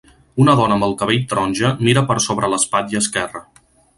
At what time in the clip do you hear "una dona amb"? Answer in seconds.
0.43-0.85